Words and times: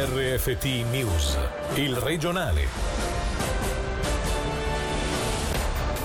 RFT 0.00 0.64
News, 0.92 1.36
il 1.74 1.96
regionale. 1.96 2.66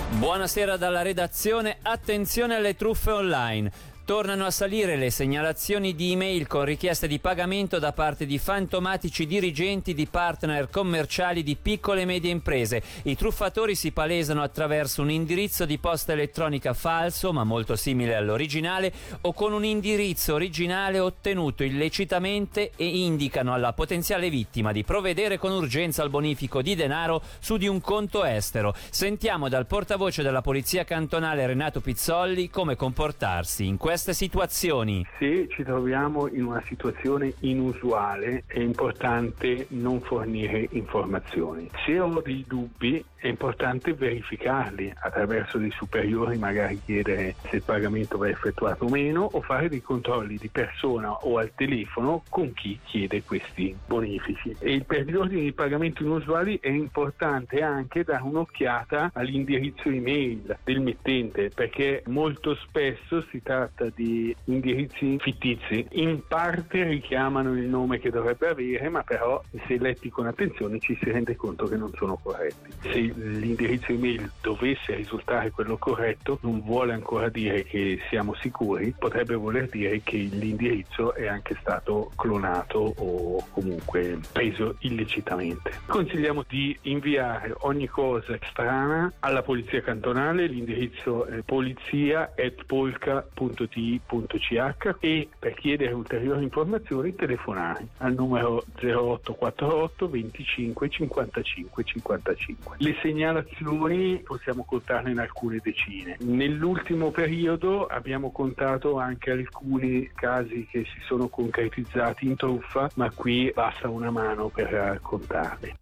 Buonasera 0.09 0.77
dalla 0.77 1.03
redazione, 1.03 1.77
attenzione 1.79 2.55
alle 2.55 2.75
truffe 2.75 3.11
online. 3.11 3.71
Tornano 4.05 4.43
a 4.43 4.51
salire 4.51 4.97
le 4.97 5.09
segnalazioni 5.09 5.95
di 5.95 6.11
email 6.11 6.45
con 6.45 6.65
richieste 6.65 7.07
di 7.07 7.19
pagamento 7.19 7.79
da 7.79 7.93
parte 7.93 8.25
di 8.25 8.37
fantomatici 8.37 9.25
dirigenti 9.25 9.93
di 9.93 10.07
partner 10.07 10.69
commerciali 10.69 11.41
di 11.41 11.55
piccole 11.55 12.01
e 12.01 12.05
medie 12.05 12.29
imprese. 12.29 12.83
I 13.03 13.15
truffatori 13.15 13.75
si 13.75 13.93
palesano 13.93 14.41
attraverso 14.41 15.01
un 15.01 15.09
indirizzo 15.09 15.63
di 15.63 15.77
posta 15.77 16.11
elettronica 16.11 16.73
falso, 16.73 17.31
ma 17.31 17.45
molto 17.45 17.77
simile 17.77 18.15
all'originale, 18.15 18.91
o 19.21 19.31
con 19.31 19.53
un 19.53 19.63
indirizzo 19.63 20.33
originale 20.33 20.99
ottenuto 20.99 21.63
illecitamente 21.63 22.71
e 22.75 22.85
indicano 22.85 23.53
alla 23.53 23.71
potenziale 23.71 24.29
vittima 24.29 24.73
di 24.73 24.83
provvedere 24.83 25.37
con 25.37 25.53
urgenza 25.53 26.03
al 26.03 26.09
bonifico 26.09 26.61
di 26.61 26.75
denaro 26.75 27.21
su 27.39 27.55
di 27.55 27.69
un 27.69 27.79
conto 27.79 28.25
estero. 28.25 28.75
Sentiamo 28.89 29.47
dal 29.47 29.65
portavoce 29.65 30.23
della 30.23 30.41
Polizia 30.41 30.83
Cantonale 30.83 31.47
Renato 31.47 31.79
Pizzolli 31.79 32.49
come 32.49 32.75
comportarsi 32.75 33.65
in 33.65 33.77
questo 33.77 33.91
queste 33.93 34.13
situazioni? 34.13 35.05
Se 35.19 35.47
ci 35.49 35.63
troviamo 35.63 36.27
in 36.27 36.45
una 36.45 36.63
situazione 36.65 37.31
inusuale 37.41 38.43
è 38.47 38.57
importante 38.57 39.67
non 39.69 40.01
fornire 40.01 40.67
informazioni. 40.71 41.69
Se 41.85 41.99
ho 41.99 42.19
dei 42.25 42.43
dubbi 42.47 43.05
è 43.23 43.27
importante 43.27 43.93
verificarli 43.93 44.91
attraverso 44.93 45.57
dei 45.57 45.71
superiori, 45.71 46.37
magari 46.37 46.81
chiedere 46.83 47.35
se 47.49 47.57
il 47.57 47.61
pagamento 47.61 48.17
va 48.17 48.27
effettuato 48.27 48.83
o 48.83 48.89
meno 48.89 49.29
o 49.31 49.41
fare 49.41 49.69
dei 49.69 49.81
controlli 49.81 50.37
di 50.37 50.49
persona 50.49 51.13
o 51.13 51.37
al 51.37 51.53
telefono 51.55 52.23
con 52.29 52.51
chi 52.53 52.77
chiede 52.83 53.23
questi 53.23 53.73
bonifici. 53.85 54.53
E 54.59 54.83
per 54.85 55.05
gli 55.05 55.15
ordini 55.15 55.43
di 55.43 55.53
pagamento 55.53 56.03
inusuali 56.03 56.59
è 56.59 56.67
importante 56.67 57.61
anche 57.61 58.03
dare 58.03 58.23
un'occhiata 58.23 59.11
all'indirizzo 59.13 59.87
email 59.87 60.57
del 60.63 60.81
mittente 60.81 61.49
perché 61.49 62.03
molto 62.07 62.55
spesso 62.55 63.21
si 63.29 63.41
tratta 63.41 63.82
tratta 63.83 63.91
di 63.95 64.35
indirizzi 64.45 65.17
fittizi, 65.19 65.85
in 65.91 66.21
parte 66.27 66.83
richiamano 66.83 67.55
il 67.57 67.67
nome 67.67 67.99
che 67.99 68.09
dovrebbe 68.09 68.47
avere, 68.47 68.87
ma 68.89 69.03
però 69.03 69.41
se 69.67 69.77
letti 69.77 70.09
con 70.09 70.25
attenzione 70.27 70.79
ci 70.79 70.97
si 71.01 71.11
rende 71.11 71.35
conto 71.35 71.65
che 71.65 71.75
non 71.75 71.91
sono 71.95 72.17
corretti. 72.21 72.71
Se 72.81 72.99
l'indirizzo 72.99 73.91
email 73.91 74.31
dovesse 74.41 74.95
risultare 74.95 75.51
quello 75.51 75.77
corretto, 75.77 76.39
non 76.41 76.61
vuole 76.61 76.93
ancora 76.93 77.27
dire 77.29 77.63
che 77.63 77.99
siamo 78.09 78.33
sicuri, 78.35 78.93
potrebbe 78.97 79.35
voler 79.35 79.67
dire 79.67 80.01
che 80.03 80.17
l'indirizzo 80.17 81.13
è 81.13 81.27
anche 81.27 81.55
stato 81.59 82.11
clonato 82.15 82.93
o 82.97 83.45
comunque 83.51 84.19
preso 84.31 84.75
illecitamente. 84.79 85.71
Consigliamo 85.87 86.45
di 86.47 86.77
inviare 86.83 87.53
ogni 87.61 87.87
cosa 87.87 88.37
strana 88.49 89.11
alla 89.19 89.41
polizia 89.41 89.81
cantonale, 89.81 90.47
l'indirizzo 90.47 91.25
è 91.25 91.41
polizia.polca.it 91.41 93.72
www.ct.ch 93.75 94.95
e 94.99 95.29
per 95.37 95.53
chiedere 95.55 95.93
ulteriori 95.93 96.43
informazioni 96.43 97.15
telefonare 97.15 97.87
al 97.97 98.13
numero 98.13 98.63
0848 98.79 100.09
25 100.09 100.89
55 100.89 101.83
55. 101.83 102.75
Le 102.79 102.95
segnalazioni 103.01 104.21
possiamo 104.23 104.63
contarne 104.63 105.11
in 105.11 105.19
alcune 105.19 105.59
decine. 105.61 106.17
Nell'ultimo 106.21 107.11
periodo 107.11 107.85
abbiamo 107.85 108.31
contato 108.31 108.97
anche 108.97 109.31
alcuni 109.31 110.09
casi 110.13 110.67
che 110.69 110.85
si 110.85 110.99
sono 111.05 111.27
concretizzati 111.27 112.25
in 112.25 112.35
truffa, 112.35 112.89
ma 112.95 113.11
qui 113.11 113.51
basta 113.53 113.89
una 113.89 114.11
mano 114.11 114.49
per 114.49 114.99
contarli. 115.01 115.81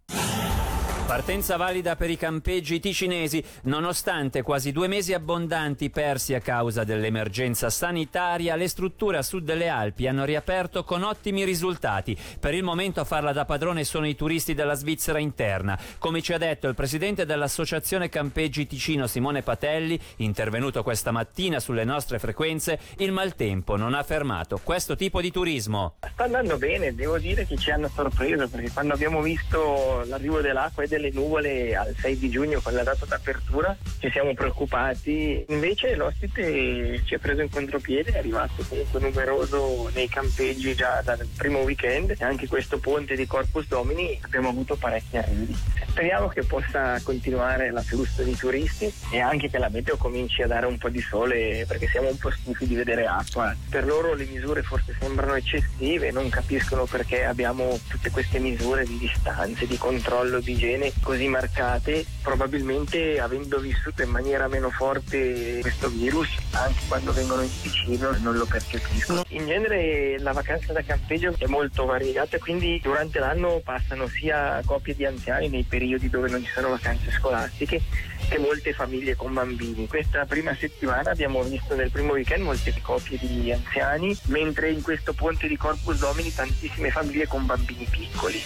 Partenza 1.04 1.56
valida 1.56 1.96
per 1.96 2.08
i 2.08 2.16
campeggi 2.16 2.80
ticinesi, 2.80 3.44
nonostante 3.64 4.40
quasi 4.40 4.72
due 4.72 4.86
mesi 4.86 5.12
abbondanti 5.12 5.90
persi 5.90 6.32
a 6.32 6.40
causa 6.40 6.84
dell'emergenza 6.84 7.68
sanitaria, 7.70 8.54
le 8.54 8.68
strutture 8.68 9.18
a 9.18 9.22
sud 9.22 9.44
delle 9.44 9.68
Alpi 9.68 10.06
hanno 10.06 10.24
riaperto 10.24 10.84
con 10.84 11.02
ottimi 11.02 11.44
risultati. 11.44 12.16
Per 12.38 12.54
il 12.54 12.62
momento 12.62 13.00
a 13.00 13.04
farla 13.04 13.32
da 13.32 13.44
padrone 13.44 13.84
sono 13.84 14.06
i 14.06 14.14
turisti 14.14 14.54
della 14.54 14.74
Svizzera 14.74 15.18
interna. 15.18 15.78
Come 15.98 16.22
ci 16.22 16.32
ha 16.32 16.38
detto 16.38 16.68
il 16.68 16.74
presidente 16.74 17.26
dell'Associazione 17.26 18.08
Campeggi 18.08 18.66
Ticino 18.66 19.06
Simone 19.06 19.42
Patelli, 19.42 20.00
intervenuto 20.18 20.82
questa 20.82 21.10
mattina 21.10 21.60
sulle 21.60 21.84
nostre 21.84 22.20
frequenze, 22.20 22.78
il 22.98 23.12
maltempo 23.12 23.76
non 23.76 23.92
ha 23.92 24.02
fermato 24.04 24.60
questo 24.62 24.96
tipo 24.96 25.20
di 25.20 25.30
turismo. 25.30 25.96
Sta 26.10 26.24
andando 26.24 26.56
bene, 26.56 26.94
devo 26.94 27.18
dire 27.18 27.44
che 27.44 27.58
ci 27.58 27.70
hanno 27.70 27.90
sorpreso 27.92 28.48
perché 28.48 28.70
quando 28.70 28.94
abbiamo 28.94 29.20
visto 29.20 30.04
l'arrivo 30.06 30.40
dell'acqua 30.40 30.84
e 30.84 30.88
delle 30.92 31.10
nuvole 31.10 31.74
al 31.74 31.94
6 31.98 32.18
di 32.18 32.28
giugno 32.28 32.60
con 32.60 32.74
la 32.74 32.82
data 32.82 33.06
d'apertura 33.06 33.74
ci 33.98 34.10
siamo 34.10 34.34
preoccupati. 34.34 35.46
Invece 35.48 35.94
l'ospite 35.94 37.02
ci 37.06 37.14
ha 37.14 37.18
preso 37.18 37.40
in 37.40 37.48
contropiede 37.48 38.12
è 38.12 38.18
arrivato 38.18 38.62
comunque 38.68 39.00
numeroso 39.00 39.90
nei 39.94 40.08
campeggi 40.08 40.74
già 40.74 41.00
dal 41.02 41.26
primo 41.36 41.60
weekend. 41.60 42.14
E 42.18 42.24
anche 42.24 42.46
questo 42.46 42.78
ponte 42.78 43.16
di 43.16 43.26
Corpus 43.26 43.66
Domini 43.68 44.18
abbiamo 44.22 44.50
avuto 44.50 44.76
parecchi 44.76 45.16
arrivi 45.16 45.56
speriamo 45.92 46.28
che 46.28 46.42
possa 46.42 46.98
continuare 47.02 47.70
l'afflusso 47.70 48.22
di 48.22 48.34
turisti 48.34 48.90
e 49.12 49.20
anche 49.20 49.50
che 49.50 49.58
la 49.58 49.68
meteo 49.68 49.98
cominci 49.98 50.40
a 50.40 50.46
dare 50.46 50.64
un 50.64 50.78
po' 50.78 50.88
di 50.88 51.02
sole 51.02 51.66
perché 51.68 51.86
siamo 51.86 52.08
un 52.08 52.16
po' 52.16 52.30
stufi 52.30 52.66
di 52.66 52.74
vedere 52.74 53.04
acqua. 53.04 53.54
Per 53.68 53.84
loro 53.84 54.14
le 54.14 54.24
misure 54.24 54.62
forse 54.62 54.96
sembrano 54.98 55.34
eccessive 55.34 56.10
non 56.10 56.30
capiscono 56.30 56.86
perché 56.86 57.24
abbiamo 57.24 57.78
tutte 57.88 58.10
queste 58.10 58.38
misure 58.38 58.84
di 58.84 58.96
distanze 58.96 59.66
di 59.66 59.76
controllo 59.76 60.40
di 60.40 60.52
igiene 60.52 60.81
scene 60.82 60.92
così 61.00 61.28
marcate, 61.28 62.04
probabilmente 62.22 63.20
avendo 63.20 63.58
vissuto 63.58 64.02
in 64.02 64.10
maniera 64.10 64.48
meno 64.48 64.70
forte 64.70 65.58
questo 65.60 65.88
virus, 65.88 66.28
anche 66.52 66.80
quando 66.88 67.12
vengono 67.12 67.42
in 67.42 67.48
Sicilia 67.48 68.10
non 68.20 68.36
lo 68.36 68.44
percepiscono. 68.44 69.24
In 69.28 69.46
genere 69.46 70.18
la 70.18 70.32
vacanza 70.32 70.72
da 70.72 70.82
campeggio 70.82 71.34
è 71.38 71.46
molto 71.46 71.84
variegata, 71.84 72.38
quindi 72.38 72.80
durante 72.82 73.18
l'anno 73.20 73.60
passano 73.62 74.08
sia 74.08 74.60
coppie 74.64 74.94
di 74.94 75.04
anziani 75.04 75.48
nei 75.48 75.64
periodi 75.64 76.10
dove 76.10 76.28
non 76.28 76.44
ci 76.44 76.50
sono 76.52 76.70
vacanze 76.70 77.10
scolastiche 77.12 77.80
che 78.28 78.38
molte 78.38 78.72
famiglie 78.72 79.14
con 79.14 79.32
bambini. 79.32 79.86
Questa 79.86 80.24
prima 80.24 80.54
settimana 80.54 81.10
abbiamo 81.10 81.42
visto 81.42 81.74
nel 81.74 81.90
primo 81.90 82.12
weekend 82.12 82.42
molte 82.42 82.74
coppie 82.80 83.18
di 83.18 83.52
anziani, 83.52 84.16
mentre 84.26 84.70
in 84.70 84.82
questo 84.82 85.12
ponte 85.12 85.46
di 85.46 85.56
Corpus 85.56 85.98
Domini 85.98 86.32
tantissime 86.32 86.90
famiglie 86.90 87.26
con 87.26 87.44
bambini 87.46 87.86
piccoli. 87.90 88.40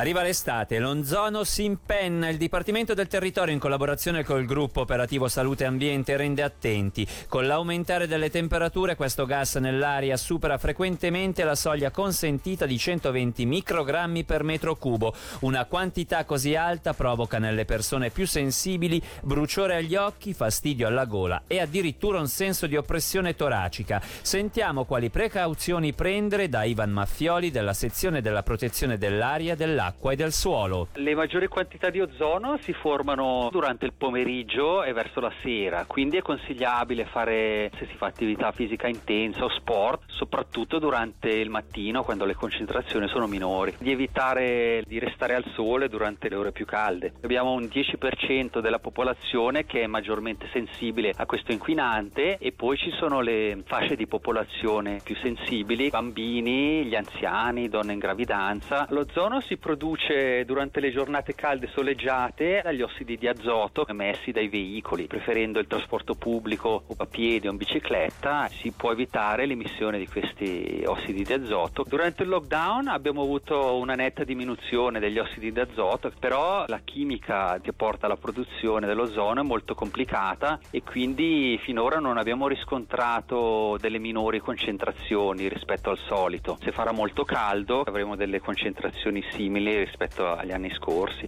Arriva 0.00 0.22
l'estate, 0.22 0.78
l'Onzono 0.78 1.44
si 1.44 1.64
impenna, 1.64 2.30
il 2.30 2.38
Dipartimento 2.38 2.94
del 2.94 3.06
Territorio 3.06 3.52
in 3.52 3.60
collaborazione 3.60 4.24
col 4.24 4.46
gruppo 4.46 4.80
operativo 4.80 5.28
Salute 5.28 5.64
e 5.64 5.66
Ambiente 5.66 6.16
rende 6.16 6.42
attenti. 6.42 7.06
Con 7.28 7.46
l'aumentare 7.46 8.06
delle 8.06 8.30
temperature 8.30 8.96
questo 8.96 9.26
gas 9.26 9.56
nell'aria 9.56 10.16
supera 10.16 10.56
frequentemente 10.56 11.44
la 11.44 11.54
soglia 11.54 11.90
consentita 11.90 12.64
di 12.64 12.78
120 12.78 13.44
microgrammi 13.44 14.24
per 14.24 14.42
metro 14.42 14.74
cubo. 14.76 15.12
Una 15.40 15.66
quantità 15.66 16.24
così 16.24 16.56
alta 16.56 16.94
provoca 16.94 17.38
nelle 17.38 17.66
persone 17.66 18.08
più 18.08 18.26
sensibili 18.26 19.02
bruciore 19.20 19.76
agli 19.76 19.96
occhi, 19.96 20.32
fastidio 20.32 20.86
alla 20.86 21.04
gola 21.04 21.42
e 21.46 21.60
addirittura 21.60 22.20
un 22.20 22.28
senso 22.28 22.66
di 22.66 22.74
oppressione 22.74 23.36
toracica. 23.36 24.00
Sentiamo 24.22 24.86
quali 24.86 25.10
precauzioni 25.10 25.92
prendere 25.92 26.48
da 26.48 26.64
Ivan 26.64 26.90
Maffioli 26.90 27.50
della 27.50 27.74
sezione 27.74 28.22
della 28.22 28.42
protezione 28.42 28.96
dell'aria 28.96 29.54
dell'aria 29.54 29.88
dell'acqua 29.90 30.12
e 30.12 30.16
del 30.16 30.32
suolo. 30.32 30.88
Le 30.94 31.14
maggiori 31.14 31.48
quantità 31.48 31.90
di 31.90 32.00
ozono 32.00 32.58
si 32.62 32.72
formano 32.72 33.48
durante 33.50 33.84
il 33.84 33.92
pomeriggio 33.92 34.82
e 34.82 34.92
verso 34.92 35.20
la 35.20 35.32
sera, 35.42 35.84
quindi 35.86 36.16
è 36.16 36.22
consigliabile 36.22 37.04
fare 37.06 37.70
se 37.78 37.86
si 37.86 37.96
fa 37.96 38.06
attività 38.06 38.52
fisica 38.52 38.86
intensa 38.86 39.44
o 39.44 39.50
sport, 39.50 40.02
soprattutto 40.06 40.78
durante 40.78 41.28
il 41.28 41.50
mattino 41.50 42.02
quando 42.02 42.24
le 42.24 42.34
concentrazioni 42.34 43.08
sono 43.08 43.26
minori, 43.26 43.74
di 43.78 43.90
evitare 43.90 44.82
di 44.86 44.98
restare 44.98 45.34
al 45.34 45.44
sole 45.54 45.88
durante 45.88 46.28
le 46.28 46.36
ore 46.36 46.52
più 46.52 46.64
calde. 46.64 47.12
Abbiamo 47.22 47.52
un 47.52 47.64
10% 47.64 48.60
della 48.60 48.78
popolazione 48.78 49.64
che 49.64 49.82
è 49.82 49.86
maggiormente 49.86 50.48
sensibile 50.52 51.12
a 51.16 51.26
questo 51.26 51.52
inquinante 51.52 52.38
e 52.38 52.52
poi 52.52 52.76
ci 52.76 52.90
sono 52.92 53.20
le 53.20 53.62
fasce 53.66 53.96
di 53.96 54.06
popolazione 54.06 55.00
più 55.02 55.16
sensibili, 55.16 55.88
bambini, 55.88 56.84
gli 56.84 56.94
anziani, 56.94 57.68
donne 57.68 57.92
in 57.92 57.98
gravidanza. 57.98 58.86
L'ozono 58.90 59.40
si 59.40 59.56
produce 59.56 59.79
produce 59.80 60.44
durante 60.44 60.78
le 60.78 60.90
giornate 60.90 61.34
calde 61.34 61.66
soleggiate 61.72 62.60
dagli 62.62 62.82
ossidi 62.82 63.16
di 63.16 63.26
azoto 63.26 63.88
emessi 63.88 64.30
dai 64.30 64.48
veicoli. 64.48 65.06
Preferendo 65.06 65.58
il 65.58 65.66
trasporto 65.66 66.14
pubblico 66.16 66.82
o 66.86 66.94
a 66.98 67.06
piedi 67.06 67.48
o 67.48 67.50
in 67.50 67.56
bicicletta 67.56 68.46
si 68.48 68.72
può 68.72 68.92
evitare 68.92 69.46
l'emissione 69.46 69.96
di 69.96 70.06
questi 70.06 70.82
ossidi 70.84 71.24
di 71.24 71.32
azoto. 71.32 71.86
Durante 71.88 72.24
il 72.24 72.28
lockdown 72.28 72.88
abbiamo 72.88 73.22
avuto 73.22 73.78
una 73.78 73.94
netta 73.94 74.22
diminuzione 74.22 75.00
degli 75.00 75.18
ossidi 75.18 75.50
di 75.50 75.60
azoto, 75.60 76.12
però 76.18 76.66
la 76.66 76.80
chimica 76.84 77.58
che 77.62 77.72
porta 77.72 78.04
alla 78.04 78.18
produzione 78.18 78.86
dell'ozono 78.86 79.40
è 79.40 79.44
molto 79.44 79.74
complicata 79.74 80.60
e 80.70 80.82
quindi 80.82 81.58
finora 81.62 82.00
non 82.00 82.18
abbiamo 82.18 82.48
riscontrato 82.48 83.78
delle 83.80 83.98
minori 83.98 84.40
concentrazioni 84.40 85.48
rispetto 85.48 85.88
al 85.88 85.98
solito. 86.06 86.58
Se 86.60 86.70
farà 86.70 86.92
molto 86.92 87.24
caldo 87.24 87.80
avremo 87.80 88.14
delle 88.14 88.40
concentrazioni 88.40 89.24
simili 89.30 89.59
rispetto 89.64 90.34
agli 90.34 90.52
anni 90.52 90.72
scorsi. 90.74 91.26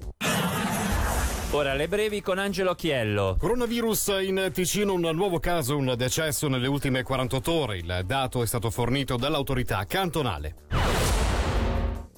Ora 1.54 1.74
le 1.74 1.86
brevi 1.86 2.22
con 2.22 2.38
Angelo 2.38 2.74
Chiello. 2.74 3.36
Coronavirus 3.38 4.20
in 4.22 4.50
Ticino, 4.54 4.94
un 4.94 5.10
nuovo 5.12 5.38
caso, 5.38 5.76
un 5.76 5.92
decesso 5.98 6.48
nelle 6.48 6.66
ultime 6.66 7.02
48 7.02 7.52
ore. 7.52 7.76
Il 7.76 8.02
dato 8.06 8.42
è 8.42 8.46
stato 8.46 8.70
fornito 8.70 9.16
dall'autorità 9.16 9.84
cantonale. 9.84 10.54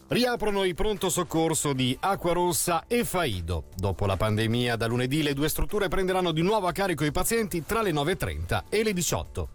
Riaprono 0.06 0.62
i 0.62 0.74
pronto 0.74 1.08
soccorso 1.08 1.72
di 1.72 1.96
Acqua 1.98 2.32
Rossa 2.32 2.84
e 2.86 3.04
Faido. 3.04 3.64
Dopo 3.74 4.06
la 4.06 4.16
pandemia, 4.16 4.76
da 4.76 4.86
lunedì 4.86 5.22
le 5.24 5.32
due 5.32 5.48
strutture 5.48 5.88
prenderanno 5.88 6.30
di 6.30 6.42
nuovo 6.42 6.68
a 6.68 6.72
carico 6.72 7.04
i 7.04 7.10
pazienti 7.10 7.64
tra 7.64 7.82
le 7.82 7.90
9.30 7.90 8.62
e 8.68 8.84
le 8.84 8.92
18. 8.92 9.48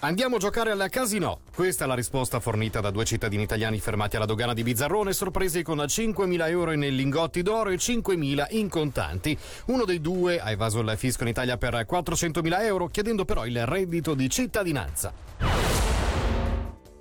Andiamo 0.00 0.36
a 0.36 0.38
giocare 0.38 0.70
al 0.70 0.88
casino. 0.90 1.40
Questa 1.52 1.82
è 1.82 1.88
la 1.88 1.96
risposta 1.96 2.38
fornita 2.38 2.78
da 2.80 2.92
due 2.92 3.04
cittadini 3.04 3.42
italiani 3.42 3.80
fermati 3.80 4.14
alla 4.14 4.26
dogana 4.26 4.54
di 4.54 4.62
Bizzarrone, 4.62 5.12
sorpresi 5.12 5.64
con 5.64 5.78
5.000 5.78 6.48
euro 6.50 6.70
in 6.70 6.80
lingotti 6.94 7.42
d'oro 7.42 7.70
e 7.70 7.78
5.000 7.78 8.46
in 8.50 8.68
contanti. 8.68 9.36
Uno 9.66 9.84
dei 9.84 10.00
due 10.00 10.38
ha 10.38 10.52
evaso 10.52 10.78
il 10.78 10.94
fisco 10.96 11.24
in 11.24 11.30
Italia 11.30 11.56
per 11.56 11.74
400.000 11.74 12.62
euro, 12.62 12.86
chiedendo 12.86 13.24
però 13.24 13.44
il 13.44 13.66
reddito 13.66 14.14
di 14.14 14.30
cittadinanza. 14.30 15.12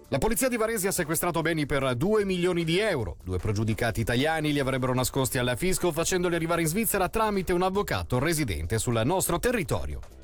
La 0.08 0.18
polizia 0.18 0.48
di 0.48 0.58
Varese 0.58 0.88
ha 0.88 0.92
sequestrato 0.92 1.44
beni 1.44 1.68
per 1.68 1.94
2 1.94 2.26
milioni 2.26 2.64
di 2.64 2.80
euro. 2.80 3.18
Due 3.24 3.38
pregiudicati 3.38 4.02
italiani 4.02 4.52
li 4.52 4.60
avrebbero 4.60 4.96
nascosti 4.96 5.38
al 5.38 5.54
fisco 5.56 5.92
facendoli 5.92 6.34
arrivare 6.34 6.62
in 6.62 6.68
Svizzera 6.68 7.10
tramite 7.10 7.54
un 7.54 7.62
avvocato 7.62 8.18
residente 8.18 8.80
sul 8.80 9.00
nostro 9.06 9.38
territorio. 9.38 10.17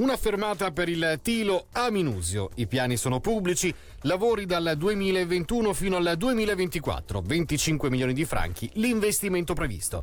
Una 0.00 0.16
fermata 0.16 0.70
per 0.70 0.88
il 0.88 1.18
Tilo 1.22 1.66
a 1.72 1.90
Minusio. 1.90 2.48
I 2.54 2.66
piani 2.66 2.96
sono 2.96 3.20
pubblici, 3.20 3.72
lavori 4.02 4.46
dal 4.46 4.72
2021 4.74 5.74
fino 5.74 5.96
al 5.96 6.14
2024, 6.16 7.20
25 7.20 7.90
milioni 7.90 8.14
di 8.14 8.24
franchi, 8.24 8.70
l'investimento 8.74 9.52
previsto. 9.52 10.02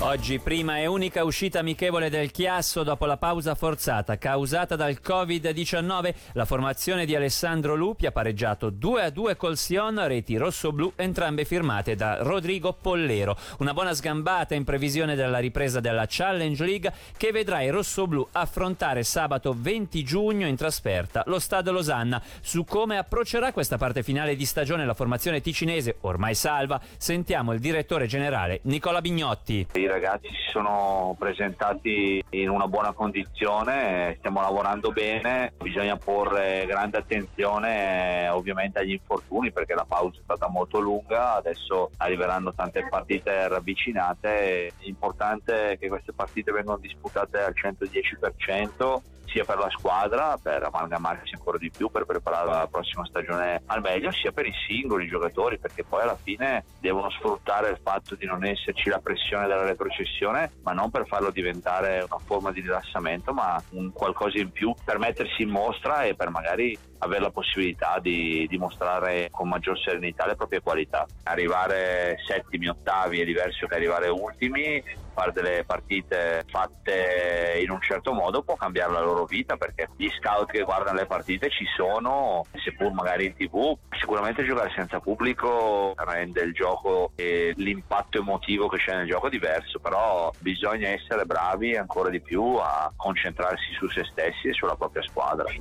Oggi 0.00 0.40
prima 0.40 0.78
e 0.78 0.86
unica 0.86 1.22
uscita 1.22 1.60
amichevole 1.60 2.10
del 2.10 2.32
Chiasso 2.32 2.82
dopo 2.82 3.06
la 3.06 3.16
pausa 3.16 3.54
forzata 3.54 4.18
causata 4.18 4.74
dal 4.74 4.98
Covid-19. 5.02 6.14
La 6.32 6.44
formazione 6.44 7.06
di 7.06 7.14
Alessandro 7.14 7.76
Lupi 7.76 8.04
ha 8.04 8.12
pareggiato 8.12 8.70
2-2 8.70 9.36
col 9.36 9.56
Sion, 9.56 10.04
reti 10.06 10.36
rosso-blu, 10.36 10.92
entrambe 10.96 11.44
firmate 11.44 11.94
da 11.94 12.18
Rodrigo 12.22 12.72
Pollero. 12.72 13.36
Una 13.60 13.72
buona 13.72 13.94
sgambata 13.94 14.54
in 14.54 14.64
previsione 14.64 15.14
della 15.14 15.38
ripresa 15.38 15.78
della 15.78 16.06
Challenge 16.06 16.64
League 16.64 16.92
che 17.16 17.30
vedrà 17.30 17.62
i 17.62 17.70
rosso-blu 17.70 18.28
affrontare 18.32 19.04
sabato 19.04 19.54
20 19.56 20.02
giugno 20.02 20.46
in 20.46 20.56
trasferta 20.56 21.22
lo 21.26 21.38
Stadio 21.38 21.70
Losanna. 21.72 22.20
Su 22.42 22.64
come 22.64 22.98
approccerà 22.98 23.52
questa 23.52 23.78
parte 23.78 24.02
finale 24.02 24.34
di 24.34 24.44
stagione 24.44 24.84
la 24.84 24.94
formazione 24.94 25.40
ticinese, 25.40 25.96
ormai 26.00 26.34
salva, 26.34 26.80
sentiamo 26.98 27.52
il 27.52 27.60
direttore 27.60 28.06
generale 28.06 28.58
Nicola 28.64 29.00
Bignotti 29.00 29.66
i 29.84 29.86
ragazzi 29.86 30.28
si 30.28 30.50
sono 30.50 31.14
presentati 31.18 32.22
in 32.30 32.48
una 32.48 32.66
buona 32.66 32.92
condizione, 32.92 34.16
stiamo 34.18 34.40
lavorando 34.40 34.90
bene, 34.90 35.52
bisogna 35.62 35.96
porre 35.96 36.64
grande 36.66 36.98
attenzione 36.98 38.28
ovviamente 38.28 38.80
agli 38.80 38.92
infortuni 38.92 39.52
perché 39.52 39.74
la 39.74 39.84
pausa 39.86 40.18
è 40.18 40.22
stata 40.22 40.48
molto 40.48 40.80
lunga, 40.80 41.34
adesso 41.34 41.90
arriveranno 41.98 42.54
tante 42.54 42.86
partite 42.88 43.46
ravvicinate, 43.46 44.66
è 44.68 44.72
importante 44.80 45.76
che 45.78 45.88
queste 45.88 46.12
partite 46.12 46.50
vengano 46.50 46.78
disputate 46.78 47.42
al 47.42 47.54
110% 47.54 49.12
sia 49.26 49.44
per 49.44 49.58
la 49.58 49.70
squadra 49.70 50.38
per 50.40 50.62
amalgamarsi 50.62 51.34
ancora 51.34 51.58
di 51.58 51.70
più 51.70 51.90
per 51.90 52.04
preparare 52.04 52.48
la 52.48 52.68
prossima 52.70 53.04
stagione 53.06 53.62
al 53.66 53.80
meglio 53.80 54.10
sia 54.12 54.32
per 54.32 54.46
i 54.46 54.52
singoli 54.66 55.06
giocatori 55.06 55.58
perché 55.58 55.84
poi 55.84 56.02
alla 56.02 56.18
fine 56.20 56.64
devono 56.80 57.10
sfruttare 57.10 57.70
il 57.70 57.78
fatto 57.82 58.14
di 58.14 58.26
non 58.26 58.44
esserci 58.44 58.88
la 58.88 59.00
pressione 59.00 59.46
della 59.46 59.64
retrocessione 59.64 60.52
ma 60.62 60.72
non 60.72 60.90
per 60.90 61.06
farlo 61.06 61.30
diventare 61.30 62.04
una 62.08 62.20
forma 62.24 62.52
di 62.52 62.60
rilassamento 62.60 63.32
ma 63.32 63.62
un 63.70 63.92
qualcosa 63.92 64.38
in 64.38 64.50
più 64.50 64.74
per 64.84 64.98
mettersi 64.98 65.42
in 65.42 65.50
mostra 65.50 66.04
e 66.04 66.14
per 66.14 66.30
magari 66.30 66.76
avere 67.04 67.20
la 67.20 67.30
possibilità 67.30 67.98
di 68.00 68.46
dimostrare 68.48 69.28
con 69.30 69.48
maggior 69.48 69.78
serenità 69.78 70.26
le 70.26 70.36
proprie 70.36 70.60
qualità. 70.60 71.06
Arrivare 71.24 72.16
settimi, 72.26 72.68
ottavi 72.68 73.20
è 73.20 73.24
diverso 73.24 73.66
che 73.66 73.74
arrivare 73.74 74.08
ultimi, 74.08 74.82
fare 75.12 75.32
delle 75.32 75.64
partite 75.64 76.44
fatte 76.48 77.60
in 77.62 77.70
un 77.70 77.80
certo 77.80 78.12
modo 78.12 78.42
può 78.42 78.56
cambiare 78.56 78.92
la 78.92 79.00
loro 79.00 79.13
vita 79.22 79.56
perché 79.56 79.88
gli 79.96 80.08
scout 80.18 80.50
che 80.50 80.62
guardano 80.62 80.98
le 80.98 81.06
partite 81.06 81.48
ci 81.50 81.64
sono, 81.76 82.44
seppur 82.52 82.92
magari 82.92 83.26
in 83.26 83.34
tv, 83.34 83.76
sicuramente 83.98 84.44
giocare 84.44 84.72
senza 84.74 84.98
pubblico 84.98 85.94
rende 85.96 86.42
il 86.42 86.52
gioco 86.52 87.12
e 87.14 87.54
l'impatto 87.56 88.18
emotivo 88.18 88.66
che 88.68 88.78
c'è 88.78 88.96
nel 88.96 89.06
gioco 89.06 89.28
diverso, 89.28 89.78
però 89.78 90.32
bisogna 90.40 90.88
essere 90.88 91.24
bravi 91.24 91.76
ancora 91.76 92.10
di 92.10 92.20
più 92.20 92.56
a 92.56 92.92
concentrarsi 92.96 93.72
su 93.78 93.88
se 93.88 94.04
stessi 94.10 94.48
e 94.48 94.52
sulla 94.52 94.74
propria 94.74 95.02
squadra. 95.02 95.52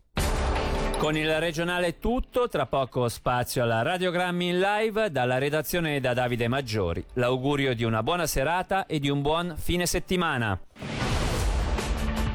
Con 1.03 1.17
il 1.17 1.37
regionale 1.37 1.99
tutto, 1.99 2.47
tra 2.47 2.65
poco 2.65 3.09
spazio 3.09 3.63
alla 3.63 3.81
Radiogrammi 3.81 4.47
in 4.47 4.59
live 4.59 5.11
dalla 5.11 5.37
redazione 5.37 5.99
da 5.99 6.13
Davide 6.13 6.47
Maggiori. 6.47 7.03
L'augurio 7.15 7.75
di 7.75 7.83
una 7.83 8.01
buona 8.01 8.25
serata 8.25 8.85
e 8.85 8.99
di 8.99 9.09
un 9.09 9.21
buon 9.21 9.55
fine 9.57 9.85
settimana. 9.85 10.57